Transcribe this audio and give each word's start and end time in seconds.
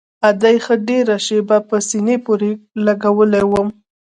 ادې 0.29 0.55
ښه 0.65 0.75
ډېره 0.87 1.15
شېبه 1.25 1.57
په 1.69 1.75
سينې 1.89 2.15
پورې 2.25 2.51
لګولى 2.85 3.41
وم. 3.45 3.67